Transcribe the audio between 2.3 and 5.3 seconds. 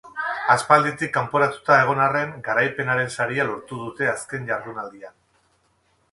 garaipenaren saria lortu dute azken jardunaldian.